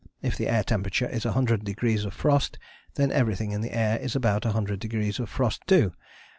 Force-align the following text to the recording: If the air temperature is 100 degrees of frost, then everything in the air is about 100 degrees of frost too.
If 0.23 0.35
the 0.35 0.47
air 0.47 0.63
temperature 0.63 1.05
is 1.07 1.25
100 1.25 1.63
degrees 1.63 2.05
of 2.05 2.15
frost, 2.15 2.57
then 2.95 3.11
everything 3.11 3.51
in 3.51 3.61
the 3.61 3.71
air 3.77 3.99
is 3.99 4.15
about 4.15 4.45
100 4.45 4.79
degrees 4.79 5.19
of 5.19 5.29
frost 5.29 5.61
too. 5.67 5.93